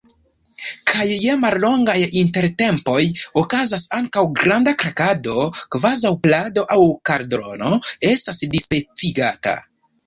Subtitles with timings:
[0.91, 3.03] Kaj je mallongaj intertempoj
[3.43, 5.39] okazas ankaŭ granda krakado.
[5.77, 6.81] kvazaŭ plado aŭ
[7.13, 7.75] kaldrono
[8.17, 9.59] estas dispecigata.